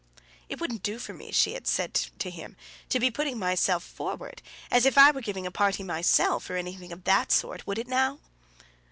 [0.49, 2.57] "It wouldn't do for me," she had said to him,
[2.89, 6.91] "to be putting myself forward, as if I were giving a party myself, or anything
[6.91, 8.17] of that sort; would it now?"